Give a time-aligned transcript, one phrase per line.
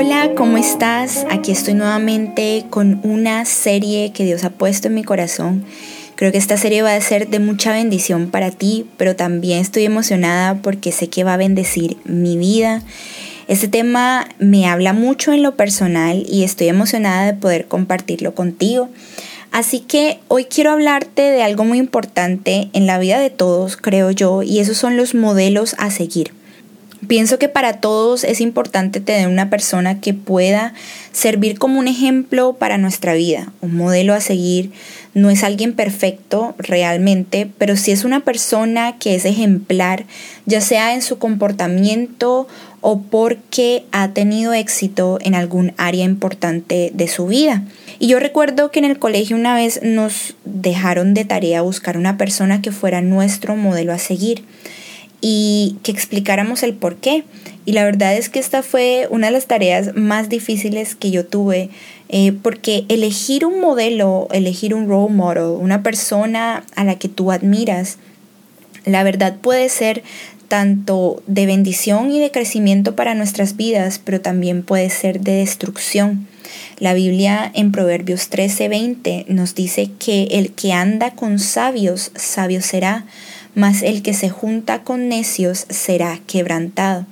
[0.00, 1.26] Hola, ¿cómo estás?
[1.28, 5.64] Aquí estoy nuevamente con una serie que Dios ha puesto en mi corazón.
[6.14, 9.86] Creo que esta serie va a ser de mucha bendición para ti, pero también estoy
[9.86, 12.80] emocionada porque sé que va a bendecir mi vida.
[13.48, 18.90] Este tema me habla mucho en lo personal y estoy emocionada de poder compartirlo contigo.
[19.50, 24.12] Así que hoy quiero hablarte de algo muy importante en la vida de todos, creo
[24.12, 26.37] yo, y esos son los modelos a seguir.
[27.06, 30.74] Pienso que para todos es importante tener una persona que pueda
[31.12, 34.72] servir como un ejemplo para nuestra vida, un modelo a seguir.
[35.14, 40.06] No es alguien perfecto realmente, pero sí es una persona que es ejemplar,
[40.44, 42.48] ya sea en su comportamiento
[42.80, 47.62] o porque ha tenido éxito en algún área importante de su vida.
[48.00, 52.16] Y yo recuerdo que en el colegio una vez nos dejaron de tarea buscar una
[52.16, 54.44] persona que fuera nuestro modelo a seguir
[55.20, 57.24] y que explicáramos el por qué.
[57.64, 61.26] Y la verdad es que esta fue una de las tareas más difíciles que yo
[61.26, 61.70] tuve,
[62.08, 67.30] eh, porque elegir un modelo, elegir un role model, una persona a la que tú
[67.30, 67.98] admiras,
[68.84, 70.02] la verdad puede ser
[70.48, 76.26] tanto de bendición y de crecimiento para nuestras vidas, pero también puede ser de destrucción.
[76.78, 83.04] La Biblia en Proverbios 13:20 nos dice que el que anda con sabios, sabio será,
[83.58, 87.06] mas el que se junta con necios será quebrantado.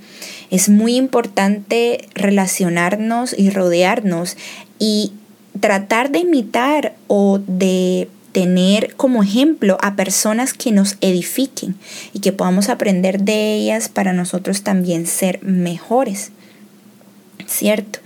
[0.49, 4.37] Es muy importante relacionarnos y rodearnos
[4.79, 5.13] y
[5.59, 11.75] tratar de imitar o de tener como ejemplo a personas que nos edifiquen
[12.13, 16.31] y que podamos aprender de ellas para nosotros también ser mejores.
[17.49, 17.99] ¿Cierto?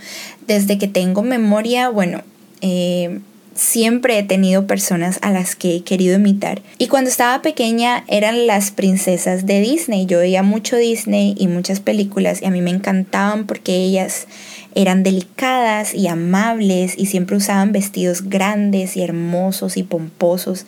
[0.47, 2.23] Desde que tengo memoria, bueno,
[2.63, 3.21] eh,
[3.55, 6.63] siempre he tenido personas a las que he querido imitar.
[6.79, 10.07] Y cuando estaba pequeña eran las princesas de Disney.
[10.07, 14.27] Yo veía mucho Disney y muchas películas y a mí me encantaban porque ellas
[14.75, 20.67] eran delicadas y amables y siempre usaban vestidos grandes y hermosos y pomposos.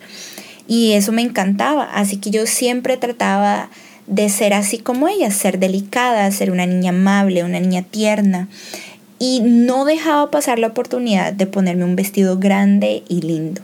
[0.67, 1.85] Y eso me encantaba.
[1.93, 3.69] Así que yo siempre trataba
[4.07, 8.49] de ser así como ellas, ser delicada, ser una niña amable, una niña tierna
[9.23, 13.61] y no dejaba pasar la oportunidad de ponerme un vestido grande y lindo.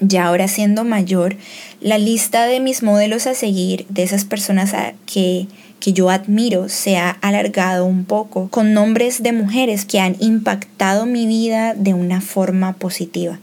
[0.00, 1.36] Ya ahora siendo mayor,
[1.82, 5.48] la lista de mis modelos a seguir, de esas personas a que,
[5.80, 11.04] que yo admiro, se ha alargado un poco con nombres de mujeres que han impactado
[11.04, 13.38] mi vida de una forma positiva.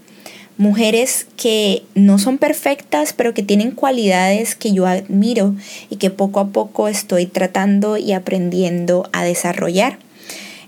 [0.57, 5.53] Mujeres que no son perfectas, pero que tienen cualidades que yo admiro
[5.91, 9.99] y que poco a poco estoy tratando y aprendiendo a desarrollar.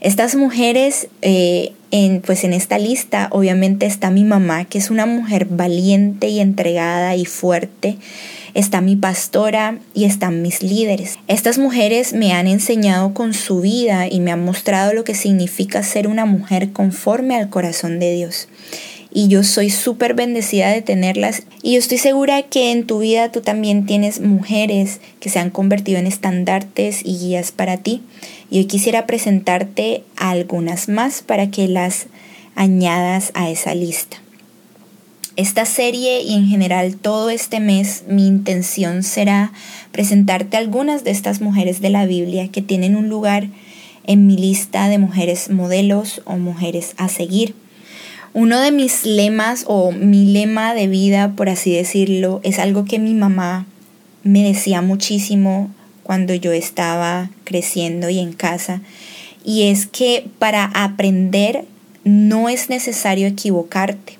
[0.06, 5.08] Estas mujeres, eh, en, pues en esta lista obviamente está mi mamá, que es una
[5.08, 7.98] mujer valiente y entregada y fuerte.
[8.54, 11.18] Está mi pastora y están mis líderes.
[11.28, 15.82] Estas mujeres me han enseñado con su vida y me han mostrado lo que significa
[15.82, 18.48] ser una mujer conforme al corazón de Dios
[19.16, 23.32] y yo soy súper bendecida de tenerlas y yo estoy segura que en tu vida
[23.32, 28.02] tú también tienes mujeres que se han convertido en estandartes y guías para ti
[28.52, 32.08] y hoy quisiera presentarte algunas más para que las
[32.56, 34.18] añadas a esa lista.
[35.38, 39.54] Esta serie y en general todo este mes mi intención será
[39.94, 43.48] presentarte algunas de estas mujeres de la Biblia que tienen un lugar
[44.08, 47.56] en mi lista de mujeres modelos o mujeres a seguir.
[48.38, 53.00] Uno de mis lemas o mi lema de vida, por así decirlo, es algo que
[53.00, 53.66] mi mamá
[54.24, 55.72] me decía muchísimo
[56.04, 58.82] cuando yo estaba creciendo y en casa.
[59.46, 61.64] Y es que para aprender
[62.04, 64.18] no es necesario equivocarte.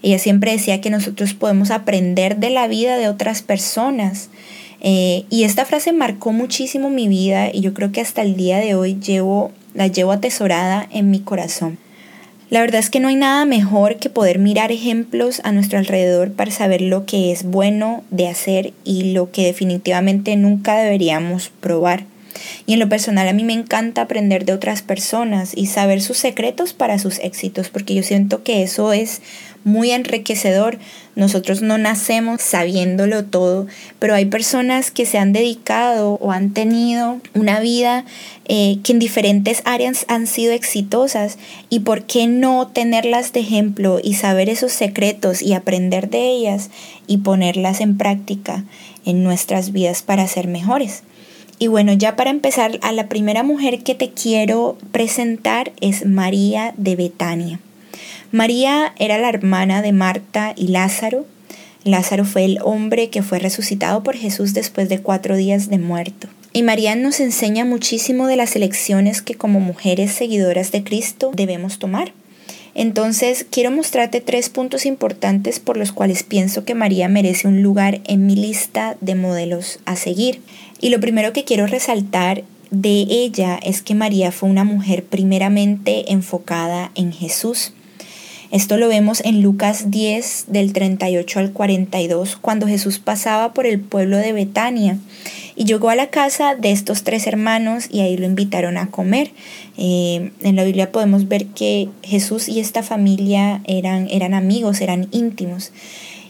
[0.00, 4.28] Ella siempre decía que nosotros podemos aprender de la vida de otras personas.
[4.80, 8.58] Eh, y esta frase marcó muchísimo mi vida y yo creo que hasta el día
[8.58, 11.78] de hoy llevo, la llevo atesorada en mi corazón.
[12.50, 16.32] La verdad es que no hay nada mejor que poder mirar ejemplos a nuestro alrededor
[16.32, 22.06] para saber lo que es bueno de hacer y lo que definitivamente nunca deberíamos probar.
[22.66, 26.16] Y en lo personal a mí me encanta aprender de otras personas y saber sus
[26.16, 29.22] secretos para sus éxitos, porque yo siento que eso es
[29.64, 30.78] muy enriquecedor.
[31.16, 33.66] Nosotros no nacemos sabiéndolo todo,
[33.98, 38.04] pero hay personas que se han dedicado o han tenido una vida
[38.46, 44.00] eh, que en diferentes áreas han sido exitosas y por qué no tenerlas de ejemplo
[44.02, 46.70] y saber esos secretos y aprender de ellas
[47.06, 48.64] y ponerlas en práctica
[49.04, 51.02] en nuestras vidas para ser mejores.
[51.58, 56.72] Y bueno, ya para empezar, a la primera mujer que te quiero presentar es María
[56.78, 57.60] de Betania.
[58.32, 61.26] María era la hermana de Marta y Lázaro.
[61.84, 66.28] Lázaro fue el hombre que fue resucitado por Jesús después de cuatro días de muerto.
[66.52, 71.78] Y María nos enseña muchísimo de las elecciones que como mujeres seguidoras de Cristo debemos
[71.78, 72.12] tomar.
[72.74, 78.00] Entonces, quiero mostrarte tres puntos importantes por los cuales pienso que María merece un lugar
[78.04, 80.40] en mi lista de modelos a seguir.
[80.80, 86.12] Y lo primero que quiero resaltar de ella es que María fue una mujer primeramente
[86.12, 87.72] enfocada en Jesús.
[88.50, 93.78] Esto lo vemos en Lucas 10 del 38 al 42, cuando Jesús pasaba por el
[93.78, 94.98] pueblo de Betania
[95.54, 99.30] y llegó a la casa de estos tres hermanos y ahí lo invitaron a comer.
[99.76, 105.06] Eh, en la Biblia podemos ver que Jesús y esta familia eran, eran amigos, eran
[105.12, 105.70] íntimos.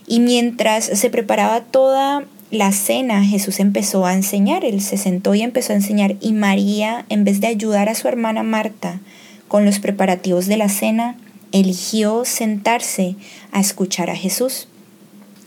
[0.07, 5.41] Y mientras se preparaba toda la cena, Jesús empezó a enseñar, él se sentó y
[5.41, 9.01] empezó a enseñar y María, en vez de ayudar a su hermana Marta
[9.49, 11.17] con los preparativos de la cena,
[11.53, 13.17] eligió sentarse
[13.53, 14.69] a escuchar a Jesús.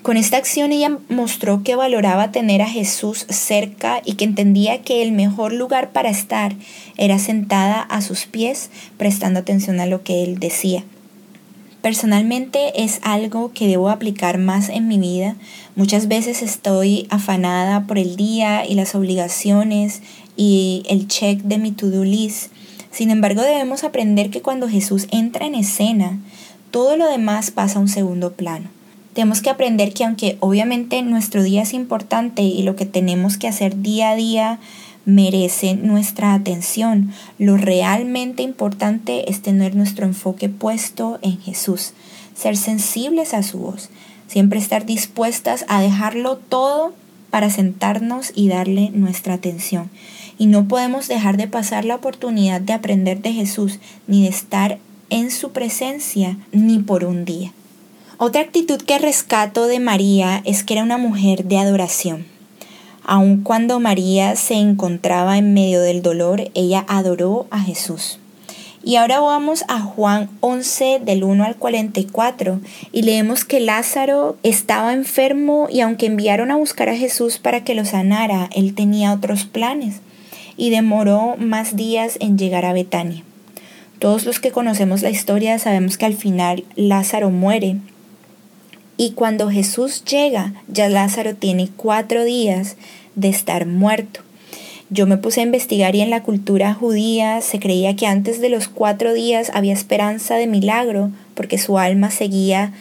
[0.03, 5.01] Con esta acción ella mostró que valoraba tener a Jesús cerca y que entendía que
[5.01, 6.53] el mejor lugar para estar
[6.97, 10.83] era sentada a sus pies prestando atención a lo que él decía.
[11.81, 15.35] Personalmente es algo que debo aplicar más en mi vida.
[15.75, 20.01] Muchas veces estoy afanada por el día y las obligaciones
[20.35, 22.51] y el check de mi to-do list
[22.93, 26.19] sin embargo, debemos aprender que cuando Jesús entra en escena,
[26.69, 28.69] todo lo demás pasa a un segundo plano.
[29.13, 33.47] Tenemos que aprender que aunque obviamente nuestro día es importante y lo que tenemos que
[33.47, 34.59] hacer día a día
[35.05, 41.93] merece nuestra atención, lo realmente importante es tener nuestro enfoque puesto en Jesús,
[42.35, 43.89] ser sensibles a su voz,
[44.27, 46.93] siempre estar dispuestas a dejarlo todo
[47.33, 49.89] para sentarnos y darle nuestra atención
[50.37, 54.77] y no podemos dejar de pasar la oportunidad de aprender de Jesús ni de estar
[55.09, 57.51] en su presencia ni por un día.
[58.19, 62.27] Otra actitud que rescato de María es que era una mujer de adoración.
[63.03, 68.19] Aun cuando María se encontraba en medio del dolor, ella adoró a Jesús.
[68.85, 72.59] Y ahora vamos a Juan 11 del 1 al 44
[72.91, 77.75] y leemos que Lázaro estaba enfermo y aunque enviaron a buscar a Jesús para que
[77.75, 80.01] lo sanara, él tenía otros planes
[80.57, 83.23] y demoró más días en llegar a Betania.
[83.99, 87.77] Todos los que conocemos la historia sabemos que al final Lázaro muere
[88.97, 92.75] y cuando Jesús llega ya Lázaro tiene cuatro días
[93.15, 94.19] de estar muerto.
[94.89, 98.49] Yo me puse a investigar y en la cultura judía se creía que antes de
[98.49, 102.73] los cuatro días había esperanza de milagro porque su alma seguía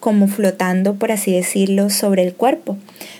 [0.00, 2.76] como flotando, por así decirlo, sobre el cuerpo.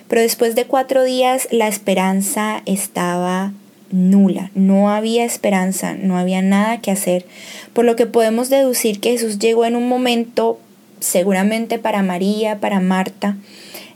[0.07, 3.53] Pero después de cuatro días la esperanza estaba
[3.93, 7.25] nula, no había esperanza, no había nada que hacer,
[7.73, 10.59] por lo que podemos deducir que Jesús llegó en un momento,
[10.99, 13.37] seguramente para María, para Marta,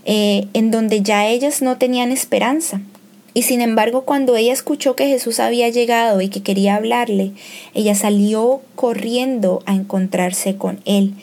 [0.06, 2.80] eh, en donde ya ellas no tenían esperanza.
[3.38, 7.34] Y sin embargo, cuando ella escuchó que Jesús había llegado y que quería hablarle,
[7.76, 11.14] ella salió corriendo a encontrarse con él.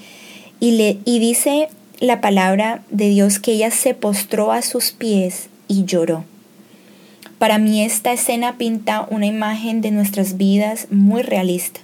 [0.61, 1.67] Y, le, y dice
[1.99, 6.25] la palabra de Dios que ella se postró a sus pies y lloró.
[7.41, 11.81] Para mí esta escena pinta una imagen de nuestras vidas muy realista.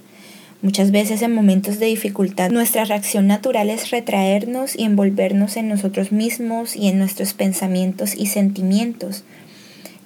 [0.63, 6.13] Muchas veces en momentos de dificultad nuestra reacción natural es retraernos y envolvernos en nosotros
[6.13, 9.25] mismos y en nuestros pensamientos y sentimientos,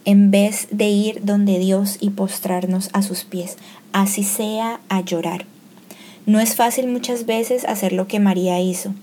[0.05, 3.57] en vez de ir donde Dios y postrarnos a sus pies,
[3.93, 5.47] así sea a llorar.
[6.27, 8.95] No es fácil muchas veces hacer lo que María hizo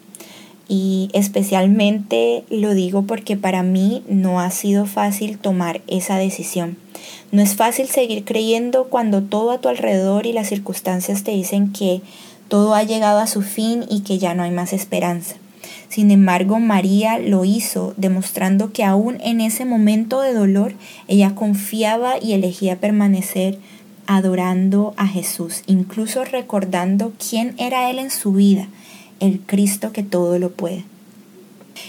[0.72, 6.77] y especialmente lo digo porque para mí no ha sido fácil tomar esa decisión.
[7.34, 11.74] No es fácil seguir creyendo cuando todo a tu alrededor y las circunstancias te dicen
[11.74, 12.01] que
[12.48, 15.36] todo ha llegado a su fin y que ya no hay más esperanza.
[15.91, 20.74] Sin embargo, María lo hizo, demostrando que aún en ese momento de dolor,
[21.10, 23.60] ella confiaba y elegía permanecer
[24.07, 28.69] adorando a Jesús, incluso recordando quién era Él en su vida
[29.19, 30.86] el Cristo que todo lo puede.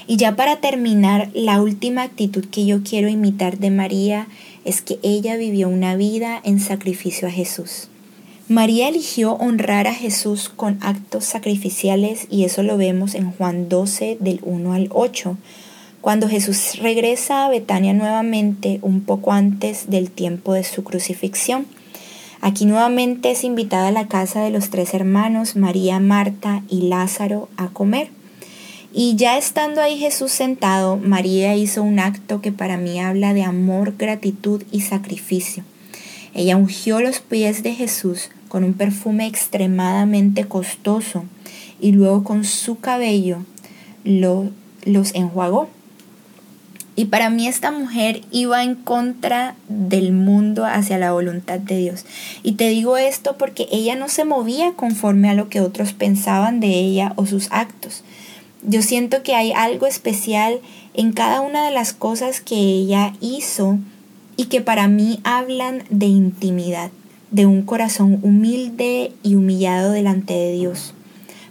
[0.08, 4.26] Y ya para terminar, la última actitud que yo quiero imitar de María
[4.64, 7.88] es que ella vivió una vida en sacrificio a Jesús.
[8.52, 14.18] María eligió honrar a Jesús con actos sacrificiales y eso lo vemos en Juan 12
[14.20, 15.38] del 1 al 8,
[16.02, 21.64] cuando Jesús regresa a Betania nuevamente un poco antes del tiempo de su crucifixión.
[22.42, 27.48] Aquí nuevamente es invitada a la casa de los tres hermanos, María, Marta y Lázaro,
[27.56, 28.10] a comer.
[28.92, 33.44] Y ya estando ahí Jesús sentado, María hizo un acto que para mí habla de
[33.44, 35.64] amor, gratitud y sacrificio.
[36.34, 41.24] Ella ungió los pies de Jesús con un perfume extremadamente costoso
[41.80, 43.46] y luego con su cabello
[44.04, 44.50] lo,
[44.84, 45.70] los enjuagó.
[46.94, 52.04] Y para mí esta mujer iba en contra del mundo hacia la voluntad de Dios.
[52.42, 56.60] Y te digo esto porque ella no se movía conforme a lo que otros pensaban
[56.60, 58.04] de ella o sus actos.
[58.62, 60.60] Yo siento que hay algo especial
[60.92, 63.78] en cada una de las cosas que ella hizo
[64.36, 66.90] y que para mí hablan de intimidad,
[67.32, 70.94] de un corazón humilde y humillado delante de Dios.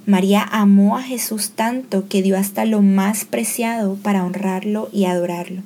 [0.06, 5.64] María amó a Jesús tanto que dio hasta lo más preciado para honrarlo y adorarlo.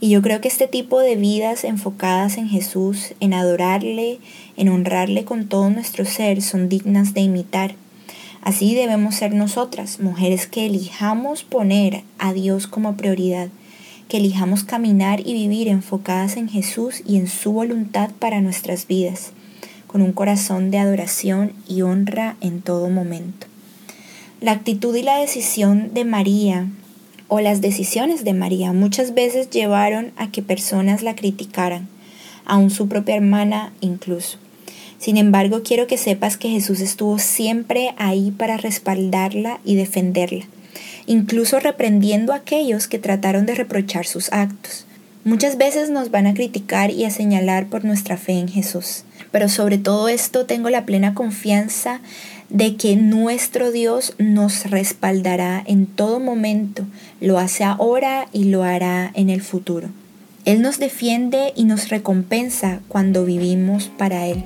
[0.00, 4.18] Y yo creo que este tipo de vidas enfocadas en Jesús, en adorarle,
[4.56, 7.74] en honrarle con todo nuestro ser, son dignas de imitar.
[8.42, 13.48] Así debemos ser nosotras, mujeres que elijamos poner a Dios como prioridad,
[14.08, 19.32] que elijamos caminar y vivir enfocadas en Jesús y en su voluntad para nuestras vidas
[19.88, 23.48] con un corazón de adoración y honra en todo momento.
[24.40, 26.68] La actitud y la decisión de María
[27.26, 31.88] o las decisiones de María muchas veces llevaron a que personas la criticaran,
[32.44, 34.38] aun su propia hermana incluso.
[34.98, 40.44] Sin embargo, quiero que sepas que Jesús estuvo siempre ahí para respaldarla y defenderla,
[41.08, 44.84] incluso reprendiendo a aquellos que trataron de reprochar sus actos.
[45.24, 49.48] Muchas veces nos van a criticar y a señalar por nuestra fe en Jesús, pero
[49.48, 52.00] sobre todo esto tengo la plena confianza
[52.50, 56.84] de que nuestro Dios nos respaldará en todo momento,
[57.20, 59.88] lo hace ahora y lo hará en el futuro.
[60.44, 64.44] Él nos defiende y nos recompensa cuando vivimos para Él.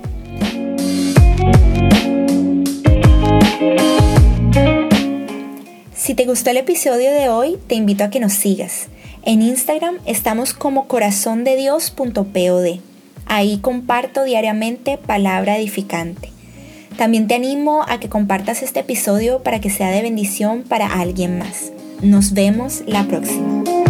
[6.12, 8.88] Si te gustó el episodio de hoy, te invito a que nos sigas.
[9.22, 12.80] En Instagram estamos como corazondedios.pod.
[13.24, 16.28] Ahí comparto diariamente palabra edificante.
[16.98, 21.38] También te animo a que compartas este episodio para que sea de bendición para alguien
[21.38, 21.72] más.
[22.02, 23.81] Nos vemos la próxima.